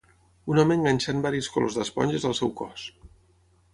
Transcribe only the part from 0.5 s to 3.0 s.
Un home enganxant varis colors d'esponges al seu cos.